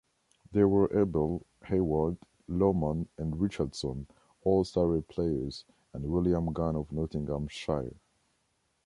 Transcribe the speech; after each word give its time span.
They 0.51 0.63
were 0.63 0.89
Abel, 0.99 1.45
Hayward, 1.65 2.17
Lohmann 2.47 3.07
and 3.19 3.39
Richardson, 3.39 4.07
all 4.43 4.63
Surrey-players, 4.63 5.63
and 5.93 6.11
William 6.11 6.51
Gunn 6.53 6.75
of 6.75 6.91
Nottinghamshire. 6.91 7.93